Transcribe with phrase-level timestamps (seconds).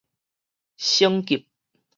[0.77, 1.45] 省級